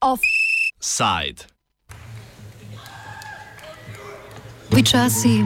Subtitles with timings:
[0.00, 1.44] Offside.
[4.70, 5.44] Novi časi,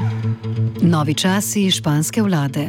[0.82, 2.68] novi časi španske vlade.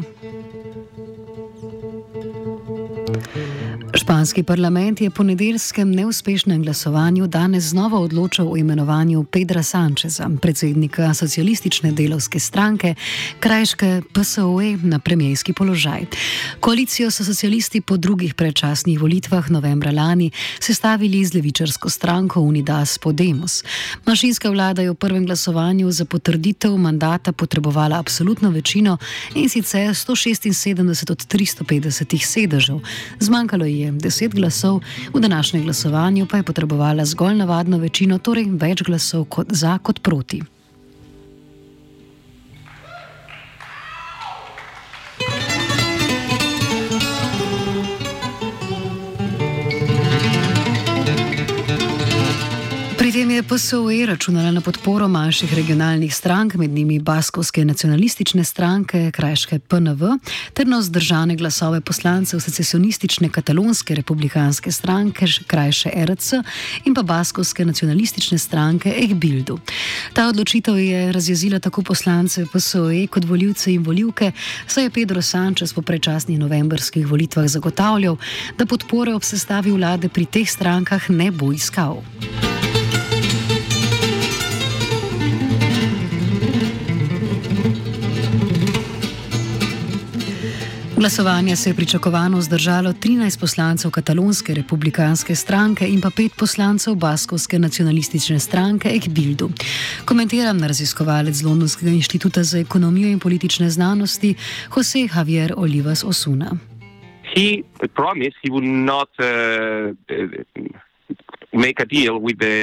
[4.23, 11.13] Španski parlament je po nedeljskem neuspešnem glasovanju danes znova odločal o imenovanju Pedra Sančeza, predsednika
[11.13, 12.95] socialistične delovske stranke,
[13.39, 16.05] krajške PSOE na premijski položaj.
[16.59, 23.63] Koalicijo so socialisti po drugih predčasnih volitvah novembra lani sestavili z levičarsko stranko Unidas Podemos.
[24.05, 28.97] Mašinska vlada je v prvem glasovanju za potrditev mandata potrebovala absolutno večino
[29.35, 32.79] in sicer 176 od 350 sedežev.
[33.19, 34.81] Zmanjkalo je 10 glasov,
[35.13, 40.01] v današnjem glasovanju pa je potrebovala zgolj navadno večino, torej več glasov kot za kot
[40.01, 40.41] proti.
[53.49, 60.03] PSOE računala na podporo manjših regionalnih strank, med njimi Baskovske nacionalistične stranke, krajške PNV,
[60.53, 66.33] ter na vzdržane glasove poslancev secesionistične katalonske republikanske stranke, krajše RC
[66.85, 69.59] in pa Baskovske nacionalistične stranke Ehbildu.
[70.13, 74.31] Ta odločitev je razjezila tako poslance PSOE kot voljivce in voljivke,
[74.67, 78.17] saj je Pedro Sanchez po prečasnih novembrskih volitvah zagotavljal,
[78.57, 82.03] da podpore ob sestavi vlade pri teh strankah ne bo iskal.
[91.03, 97.59] Glasovanje se je pričakovano zdržalo 13 poslancev katalonske republikanske stranke in pa 5 poslancev baskovske
[97.59, 99.49] nacionalistične stranke Ekbildu.
[100.05, 104.35] Komentiram na raziskovalec Londonskega inštituta za ekonomijo in politične znanosti
[104.75, 106.51] Jose Javier Olivas Osuna.
[107.35, 107.63] He
[107.95, 109.25] promised he would not uh,
[111.51, 112.55] make a deal with the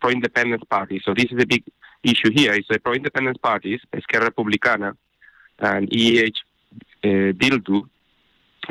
[0.00, 1.00] pro-independence party.
[1.04, 1.62] So this is a big
[2.02, 2.52] issue here.
[2.58, 4.92] It's the pro-independence parties, Esquerra Republicana
[5.58, 6.49] and EH uh,
[7.02, 7.88] Bildu,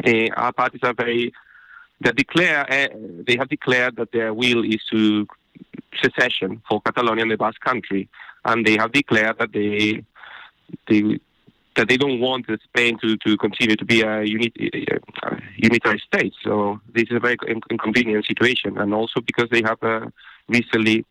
[0.06, 1.34] uh, our parties are very
[2.02, 2.88] they declare uh,
[3.28, 5.28] they have declared that their will is to
[6.02, 8.08] secession for Catalonia and the Basque Country,
[8.46, 10.04] and they have declared that they
[10.88, 11.20] they
[11.76, 16.34] that they don't want Spain to, to continue to be a, unit, a unitary state.
[16.44, 20.08] So this is a very inconvenient situation, and also because they have uh,
[20.48, 21.06] recently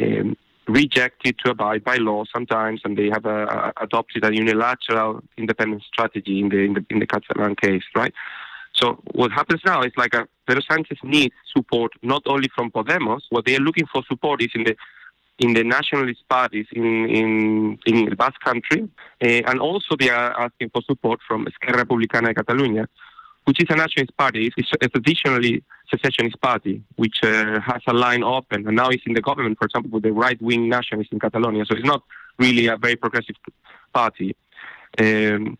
[0.00, 0.36] um,
[0.72, 6.40] rejected to abide by law sometimes, and they have uh, adopted a unilateral independent strategy
[6.40, 8.14] in the, in the in the Catalan case, right?
[8.74, 13.22] So what happens now is like a, Pedro Sanchez needs support not only from Podemos.
[13.30, 14.76] What they are looking for support is in the
[15.38, 16.86] in the nationalist parties in
[17.20, 18.88] in, in the Basque country,
[19.22, 22.86] uh, and also they are asking for support from Esquerra Republicana de Catalunya,
[23.44, 24.52] which is a nationalist party.
[24.56, 29.14] It's a traditionally secessionist party, which uh, has a line open, and now it's in
[29.14, 31.64] the government, for example, with the right-wing nationalists in Catalonia.
[31.66, 32.02] So it's not
[32.38, 33.36] really a very progressive
[33.92, 34.36] party.
[34.98, 35.58] Um,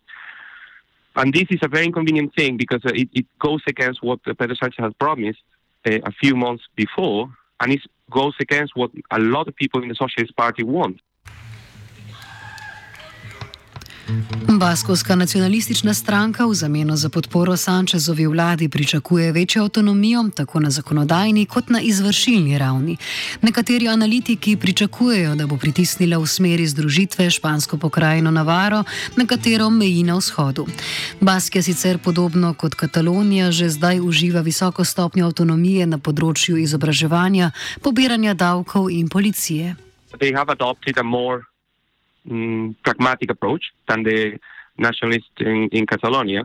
[1.15, 4.55] and this is a very inconvenient thing because uh, it, it, goes against what Pedro
[4.55, 5.39] Sanchez has promised
[5.85, 7.29] uh, a few months before,
[7.59, 11.01] and it goes against what a lot of people in the Socialist Party want.
[14.59, 21.45] Baskovska nacionalistična stranka v zameno za podporo Sančezovi vladi pričakuje večjo avtonomijo tako na zakonodajni
[21.45, 22.97] kot na izvršilni ravni.
[23.41, 28.83] Nekateri analitiki pričakujejo, da bo pritisnila v smeri združitve špansko pokrajino Navaro,
[29.15, 30.67] na katero meji na vzhodu.
[31.21, 37.51] Baskija sicer podobno kot Katalonija že zdaj uživa visoko stopnjo avtonomije na področju izobraževanja,
[37.81, 39.75] pobiranja davkov in policije.
[40.19, 41.52] They have adopted a more
[42.29, 44.37] um, pragmatic approach than the
[44.77, 46.43] nationalists in, in Catalonia.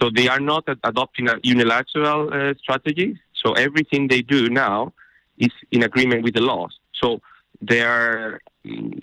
[0.00, 3.18] So they are not adopting a unilateral uh, strategy.
[3.34, 4.92] So everything they do now
[5.38, 6.78] is in agreement with the laws.
[6.94, 7.20] So
[7.60, 9.02] their mm,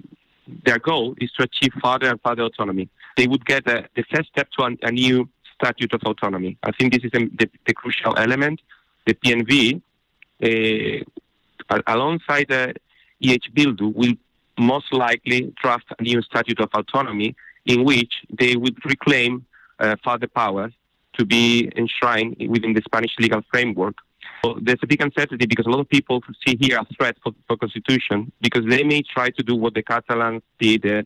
[0.66, 2.90] their goal is to achieve further and further autonomy.
[3.18, 6.58] They would get a, the first step to a, a new statute of autonomy.
[6.64, 8.62] I think this is a, the, the, crucial element.
[9.06, 9.82] The PNV,
[11.70, 12.76] uh, alongside the
[13.22, 14.14] EH Bildu, will
[14.58, 19.46] most likely draft a new statute of autonomy in which they would reclaim
[19.80, 20.74] uh, further powers
[21.14, 23.96] to be enshrined within the Spanish legal framework.
[24.44, 27.34] So there's a big uncertainty because a lot of people see here a threat for
[27.50, 31.04] the constitution because they may try to do what the Catalans did uh,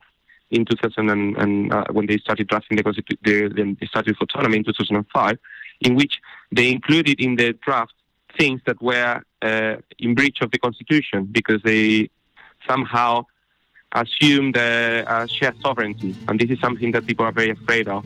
[0.49, 4.57] in 2000 and, and uh, when they started drafting the, the, the statute of autonomy
[4.57, 5.37] in 2005,
[5.81, 6.19] in which
[6.51, 7.93] they included in the draft
[8.37, 12.09] things that were uh, in breach of the constitution because they
[12.67, 13.25] somehow
[13.91, 18.05] assume the uh, shared sovereignty, and this is something that people are very afraid of.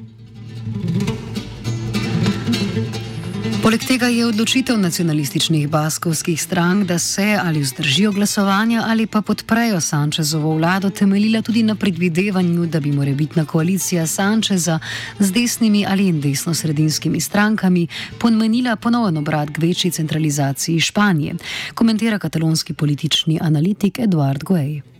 [3.66, 9.82] Poleg tega je odločitev nacionalističnih baskovskih strank, da se ali vzdržijo glasovanja ali pa podprejo
[9.82, 14.80] Sančezovo vlado, temeljila tudi na predvidevanju, da bi morebitna koalicija Sančeza
[15.20, 17.88] z desnimi ali desno-sredinskimi strankami
[18.20, 21.36] pomenila ponovno obrat k večji centralizaciji Španije,
[21.74, 24.94] komentira katalonski politični analitik Eduard Guay.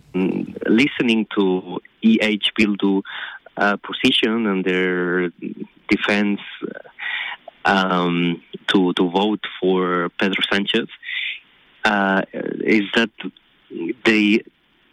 [0.66, 3.02] Listening to EH Bildu
[3.56, 5.30] uh, position and their
[5.88, 6.40] defense
[7.64, 10.88] um, to to vote for Pedro Sanchez
[11.84, 12.22] uh,
[12.60, 13.10] is that
[14.04, 14.42] they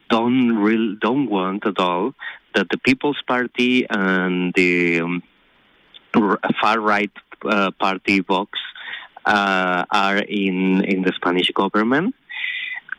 [0.10, 2.14] don't really don't want at all
[2.56, 5.24] that the People's Party and the um,
[6.62, 7.12] far right
[7.46, 8.60] uh, party Vox
[9.26, 12.16] uh, are in in the Spanish government.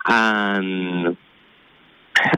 [0.06, 1.16] And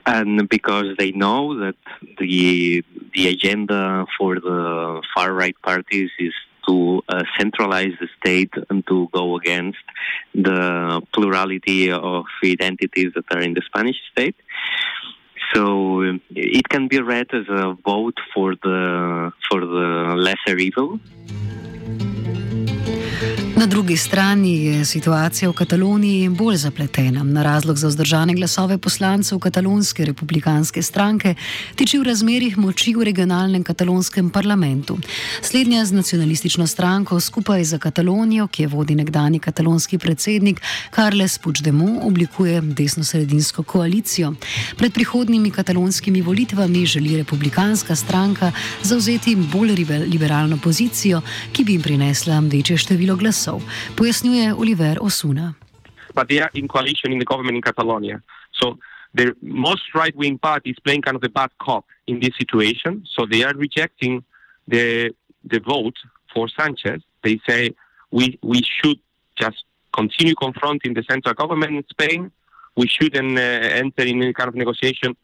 [0.07, 1.77] and because they know that
[2.19, 2.85] the
[3.15, 6.33] the agenda for the far right parties is
[6.67, 9.79] to uh, centralize the state and to go against
[10.35, 14.37] the plurality of identities that are in the Spanish state.
[15.55, 20.99] So it can be read as a vote for the for the lesser evil.
[23.67, 27.25] Na drugi strani je situacija v Kataloniji bolj zapletena.
[27.25, 31.35] Na razlog za vzdržane glasove poslancev katalonske republikanske stranke
[31.75, 34.99] tiči v razmerih moči v regionalnem katalonskem parlamentu.
[35.43, 40.63] Slednja z nacionalistično stranko skupaj za Katalonijo, ki je vodi nekdani katalonski predsednik
[40.95, 44.35] Carles Puigdemont, oblikuje desno-sredinsko koalicijo.
[44.79, 48.53] Pred prihodnimi katalonskimi volitvami želi republikanska stranka
[48.83, 49.75] zauzeti bolj
[50.07, 51.21] liberalno pozicijo,
[51.53, 53.56] ki bi jim prinesla večje število glasov.
[53.97, 55.55] Pojasnjuje Olivas Osuna.
[56.15, 58.23] But they are in coalition in the government in Catalonia.
[58.53, 58.79] So
[59.15, 63.05] the most right-wing party is playing kind of the bad cop in this situation.
[63.15, 64.25] So they are rejecting
[64.69, 65.15] the
[65.45, 65.97] the vote
[66.33, 67.01] for Sanchez.
[67.23, 67.75] They say
[68.11, 68.99] we we should
[69.37, 72.31] just continue confronting the central government in Spain.
[72.77, 75.17] We shouldn't uh, enter in any kind of negotiation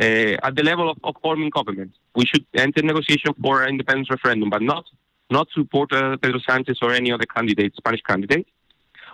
[0.00, 1.92] uh, at the level of, of forming government.
[2.14, 4.84] We should enter negotiation for an independence referendum, but not
[5.30, 8.46] not support uh, Pedro Sanchez or any other candidate, Spanish candidate,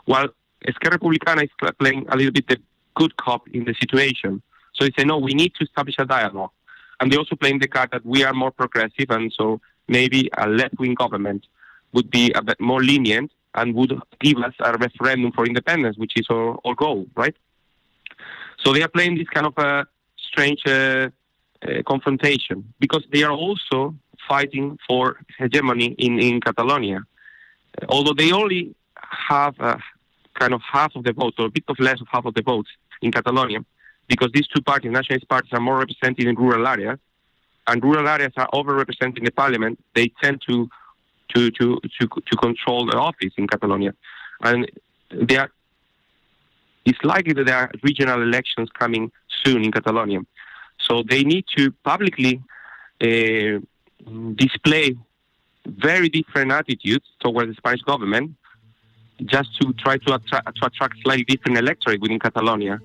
[0.05, 0.29] while
[0.67, 2.59] Esquerra Republicana is playing a little bit the
[2.95, 4.43] good cop in the situation.
[4.75, 6.51] So they say, no, we need to establish a dialogue.
[7.01, 10.49] And they also playing the card that we are more progressive, and so maybe a
[10.49, 11.47] left-wing government
[11.93, 16.13] would be a bit more lenient and would give us a referendum for independence, which
[16.17, 17.37] is our, our goal, right?
[18.63, 19.87] So they are playing this kind of a
[20.19, 21.09] strange uh,
[21.63, 23.95] uh, confrontation because they are also
[24.29, 27.01] fighting for hegemony in, in Catalonia.
[27.89, 28.75] Although they only
[29.29, 29.79] have uh,
[30.35, 32.43] kind of half of the votes, or a bit of less of half of the
[32.43, 32.71] votes
[33.03, 33.61] in Catalonia,
[34.09, 36.99] because these two parties, nationalist parties, are more represented in rural areas,
[37.67, 39.79] and rural areas are overrepresented in the parliament.
[39.95, 40.69] They tend to
[41.35, 43.95] to to to, to control the office in Catalonia,
[44.43, 44.71] and
[45.11, 45.51] they are.
[46.85, 49.11] It's likely that there are regional elections coming
[49.45, 50.21] soon in Catalonia,
[50.79, 52.41] so they need to publicly
[53.03, 53.59] uh,
[54.37, 54.97] display
[55.67, 58.31] very different attitudes towards the Spanish government
[59.25, 62.81] just to try to, attra to attract slightly different electorate within Catalonia.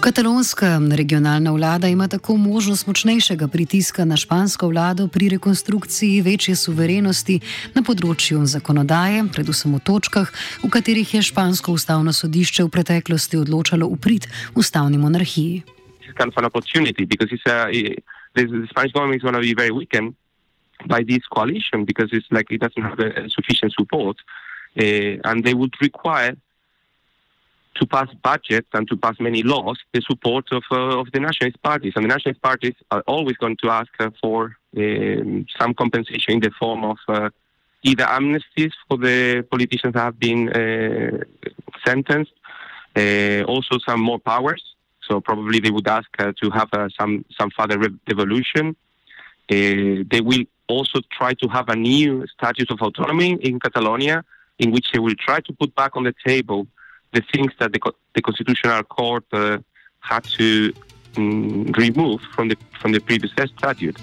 [0.00, 7.40] Katalonska regionalna vlada ima tako možnost močnejšega pritiska na špansko vlado pri rekonstrukciji večje suverenosti
[7.74, 10.30] na področju zakonodaje, predvsem v točkah,
[10.62, 15.75] v katerih je špansko ustavno sodišče v preteklosti odločalo uprit ustavni monarhiji.
[16.16, 18.04] Kind of an opportunity because it's a, it,
[18.34, 20.14] the Spanish government is going to be very weakened
[20.86, 24.16] by this coalition because it's like it doesn't have a, a sufficient support,
[24.78, 24.82] uh,
[25.28, 26.36] and they would require
[27.76, 31.62] to pass budgets and to pass many laws the support of uh, of the nationalist
[31.62, 36.34] parties, and the nationalist parties are always going to ask uh, for um, some compensation
[36.34, 37.30] in the form of uh,
[37.82, 41.18] either amnesties for the politicians that have been uh,
[41.86, 42.32] sentenced,
[42.96, 44.75] uh, also some more powers
[45.06, 48.76] so probably they would ask uh, to have uh, some some further devolution.
[49.48, 54.24] They will also try to have a new status of autonomy in Catalonia,
[54.58, 56.66] in which they will try to put back on the table
[57.12, 57.80] the things that the,
[58.14, 59.58] the Constitutional Court uh,
[60.00, 60.72] had to
[61.16, 63.96] um, remove from the from the previous statute.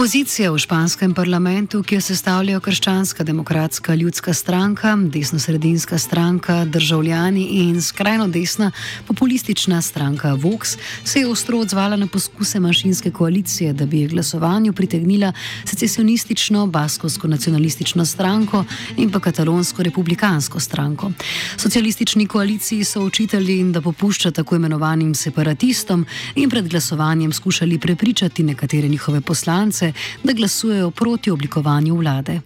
[0.00, 7.82] Opozicija v španskem parlamentu, ki jo sestavljajo krščanska demokratska ljudska stranka, desno-sredinska stranka, državljani in
[7.82, 8.70] skrajno desna
[9.06, 14.72] populistična stranka Vox, se je ostro odzvala na poskuse manjšinske koalicije, da bi je glasovanju
[14.72, 15.32] pritegnila
[15.64, 18.64] secesionistično basko-nacionalistično stranko
[18.96, 21.12] in pa katalonsko republikansko stranko.
[21.56, 28.88] Socialistični koaliciji so očitali, da popušča tako imenovanim separatistom in pred glasovanjem skušali prepričati nekatere
[28.88, 32.40] njihove poslance, poslance, da glasujejo proti oblikovanju vlade.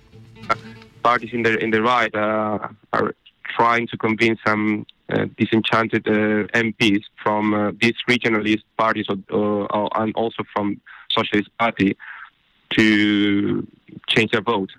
[1.03, 3.13] Parties in the, in the right uh, are
[3.57, 9.89] trying to convince some uh, disenchanted uh, MPs from uh, these regionalist parties or, or,
[10.01, 11.97] and also from Socialist Party
[12.71, 13.67] to
[14.09, 14.71] change their vote.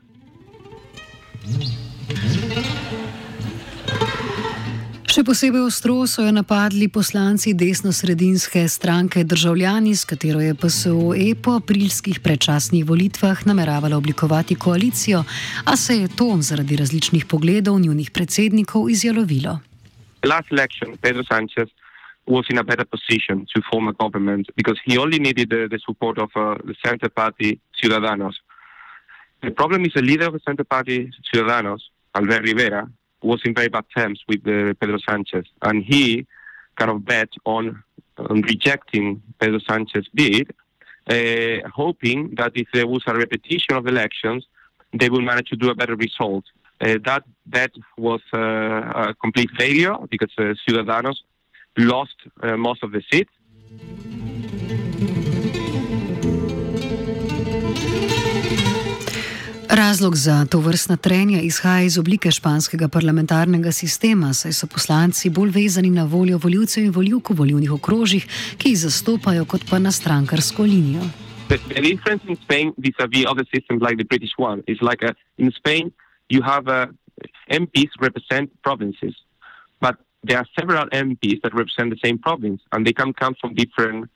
[5.16, 11.54] Še posebej ostro so jo napadli poslanci desno-sredinske stranke Državljani, s katero je PSOE po
[11.56, 15.22] aprilskih predčasnih volitvah nameravala oblikovati koalicijo,
[15.72, 19.54] a se je to zaradi različnih pogledov njunih predsednikov izjalovilo.
[20.28, 21.72] Last election, Pedro Sanchez
[22.28, 25.80] was in a better position to form a government because he only needed the, the
[25.88, 28.36] support of uh, the center party Ciudadanos.
[29.48, 31.82] The problem is the leader of the center party Ciudadanos,
[32.12, 32.84] Albert Rivera,
[33.26, 36.26] was in very bad terms with uh, Pedro Sanchez, and he
[36.78, 37.84] kind of bet on,
[38.18, 40.54] on rejecting Pedro Sanchez's bid,
[41.10, 44.46] uh, hoping that if there was a repetition of elections,
[44.94, 46.46] they will manage to do a better result.
[46.82, 51.18] Uh, that bet was uh, a complete failure because uh, Ciudadanos
[51.78, 53.32] lost uh, most of the seats.
[59.86, 65.52] Razlog za to vrstna trenja izhaja iz oblike španskega parlamentarnega sistema, saj so poslanci bolj
[65.58, 68.26] vezani na voljo voljivcev in voljivk v volivnih okrožjih,
[68.58, 71.04] ki jih zastopajo, kot pa na strankarsko linijo.
[71.50, 75.14] The, the difference in Spain vis-a-vis other systems like the British one is like a,
[75.38, 75.92] in Spain
[76.30, 76.88] you have a,
[77.62, 79.14] MPs represent provinces,
[79.82, 79.96] but
[80.28, 84.10] there are several MPs that represent the same province, and they can come from different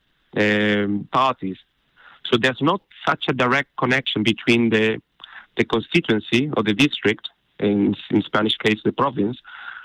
[0.43, 1.57] um, parties.
[2.31, 4.99] So there's not such a direct connection between the
[5.60, 9.38] the constituency or the district, in, in Spanish case, the province,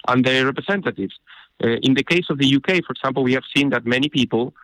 [0.09, 1.15] and their representatives.
[1.63, 4.55] Uh, in the case of the UK, for example, we have seen that many people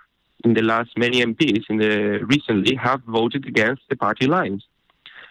[0.44, 4.62] in the last many MPs in the recently have voted against the party lines.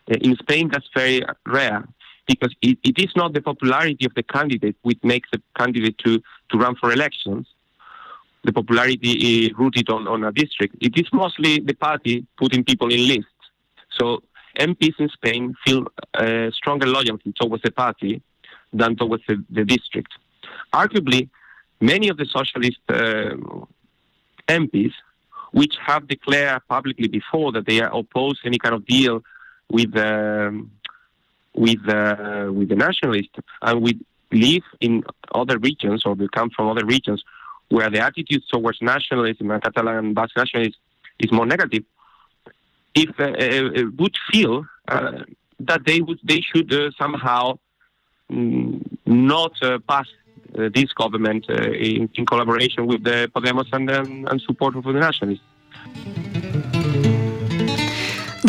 [0.09, 1.83] Uh, in Spain, that's very rare
[2.27, 6.21] because it, it is not the popularity of the candidate which makes the candidate to,
[6.49, 7.47] to run for elections.
[8.43, 10.75] The popularity is rooted on, on a district.
[10.79, 13.31] It is mostly the party putting people in lists.
[13.97, 14.21] So
[14.59, 18.21] MPs in Spain feel uh, stronger loyalty towards the party
[18.73, 20.11] than towards the, the district.
[20.73, 21.29] Arguably,
[21.79, 23.35] many of the socialist uh,
[24.47, 24.93] MPs,
[25.51, 29.23] which have declared publicly before that they are opposed any kind of deal
[29.69, 30.71] with um,
[31.55, 33.99] with uh, with the nationalists, and we
[34.31, 37.23] live in other regions or we come from other regions
[37.69, 40.79] where the attitude towards nationalism and Catalan Basque nationalism
[41.19, 41.83] is more negative
[43.03, 45.23] if uh, uh, would feel uh,
[45.59, 47.57] that they would they should somehow
[48.31, 49.53] mm, not
[49.87, 50.07] pass
[50.77, 55.43] this government in, in, collaboration with the Podemos and, um, and support of the nationalists.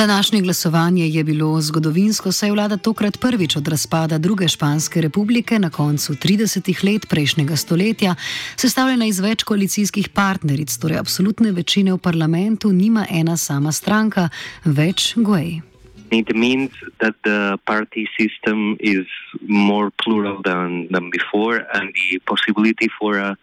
[0.00, 5.58] Današnje glasovanje je bilo zgodovinsko, saj je vlada tokrat prvič od razpada druge španske republike
[5.58, 8.14] na koncu 30 let prejšnjega stoletja
[8.56, 14.28] sestavljena iz več koalicijskih partneric, torej absolutne večine v parlamentu nima ena sama stranka,
[14.64, 15.60] več Guay.
[16.10, 19.06] It means that the party system is
[19.48, 23.36] more plural than, than before, and the possibility for an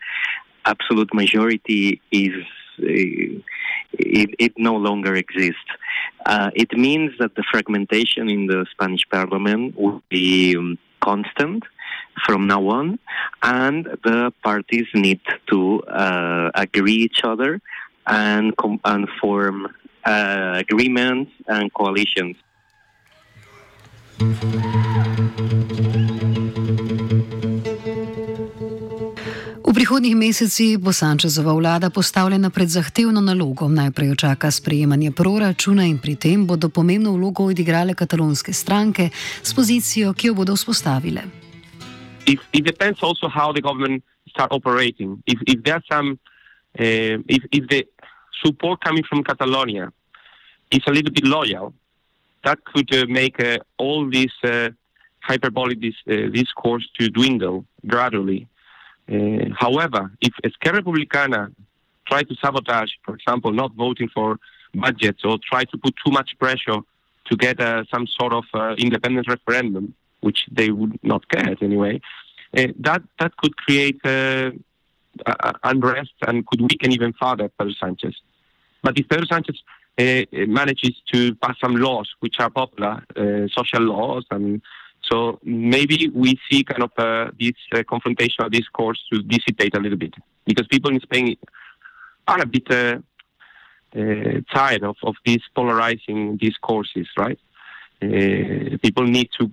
[0.66, 2.34] absolute majority is.
[2.82, 3.46] Uh,
[3.94, 5.72] it, it no longer exists.
[6.26, 11.64] Uh, it means that the fragmentation in the Spanish parliament will be um, constant
[12.26, 13.00] from now on,
[13.44, 17.62] and the parties need to uh, agree each other
[18.08, 18.54] and,
[18.86, 19.68] and form
[20.06, 22.36] uh, agreements and coalitions.
[29.88, 33.68] Prihodnjih mesecih bo Sančezova vlada postavljena pred zahtevno nalogo.
[33.68, 39.10] Najprej očaka sprejemanje proračuna in pri tem bodo pomembno vlogo odigrale katalonske stranke
[39.44, 41.22] s pozicijo, ki jo bodo vzpostavile.
[42.26, 45.24] It, it depends also how the government start operating.
[45.26, 46.20] If, if there's some,
[46.80, 47.88] uh, if, if the
[48.44, 49.94] support coming from Catalonia
[50.70, 51.74] is a little bit loyal,
[52.44, 54.70] that could uh, make uh, all this uh,
[55.22, 58.50] hyperbolic this, uh, discourse to dwindle gradually.
[59.12, 61.54] Uh, however, if Esquerra Republicana
[62.08, 64.40] try to sabotage, for example, not voting for
[64.74, 66.80] budgets or try to put too much pressure
[67.26, 72.00] to get uh, some sort of uh, independent referendum, which they would not get anyway,
[72.54, 74.00] that that could create
[75.64, 78.16] unrest and could weaken even further Pedro Sanchez.
[78.82, 79.62] But if Pedro Sanchez
[80.00, 84.62] uh, manages to pass some laws which are popular, uh, social laws, and
[85.10, 86.92] so maybe we see kind of
[87.40, 90.14] this confrontational discourse to dissipate a little bit
[90.46, 91.38] because people in Spain
[92.28, 97.40] are a bit uh, tired of, of these polarizing discourses, right?
[98.02, 99.52] Uh, people need to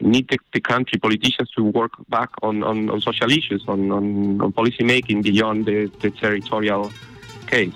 [0.00, 4.40] need the, the, country politicians to work back on, on, on social issues, on, on,
[4.40, 6.92] on policy making beyond the, the territorial
[7.46, 7.74] case.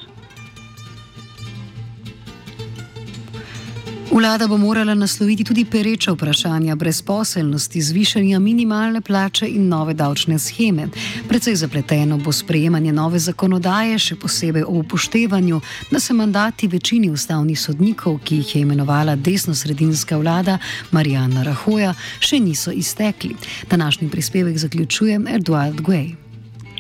[4.10, 10.86] Vlada bo morala nasloviti tudi pereča vprašanja brezposelnosti, zvišanja minimalne plače in nove davčne scheme.
[11.28, 15.60] Predvsej zapleteno bo sprejemanje nove zakonodaje, še posebej o upoštevanju,
[15.90, 20.58] da se mandati večini ustavnih sodnikov, ki jih je imenovala desno-sredinska vlada
[20.90, 23.36] Marijana Rahoja, še niso iztekli.
[23.70, 26.14] Današnji prispevek zaključuje Eduard Guej.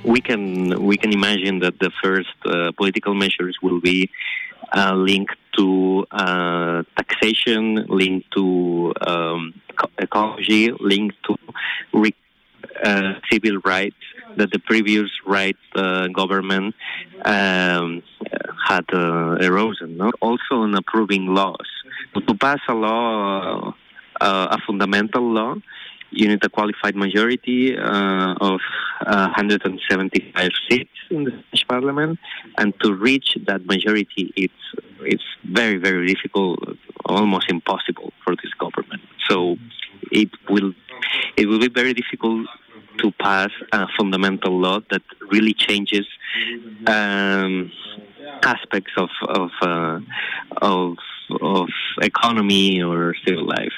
[0.04, 4.38] We can, we can imagine that the first uh, political measures will be uh,
[4.94, 9.54] linked to uh, taxation, linked to um,
[9.98, 11.36] ecology, linked to
[12.82, 13.96] uh, civil rights
[14.36, 16.74] that the previous right uh, government
[17.24, 18.02] um,
[18.66, 19.96] had uh, erosion.
[19.96, 20.12] No?
[20.20, 21.66] Also on approving laws.
[22.14, 23.74] To pass a law,
[24.20, 25.56] uh, a fundamental law,
[26.10, 28.60] you need a qualified majority uh, of
[29.06, 32.18] uh, 175 seats in the Spanish parliament,
[32.58, 34.64] and to reach that majority, it's
[35.00, 36.58] it's very very difficult,
[37.04, 39.02] almost impossible for this government.
[39.28, 39.56] So
[40.10, 40.72] it will
[41.36, 42.46] it will be very difficult
[42.98, 46.06] to pass a fundamental law that really changes
[46.86, 47.70] um,
[48.42, 50.00] aspects of of, uh,
[50.62, 50.96] of
[51.40, 51.68] of
[52.02, 53.72] economy or civil life.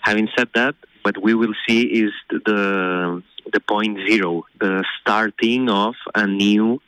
[0.00, 0.74] Having said that,
[1.04, 6.80] what we will see is the the point zero, the starting of a new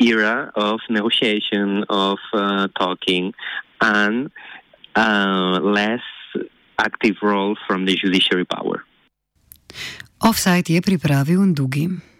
[0.00, 3.32] era of negotiation, of uh, talking,
[3.80, 4.30] and
[4.96, 6.02] uh, less
[6.78, 8.84] active role from the judiciary power.
[10.18, 12.13] Offside je pripravil Dugi.